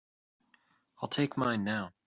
I'll 1.01 1.09
take 1.09 1.37
mine 1.37 1.63
now. 1.63 1.93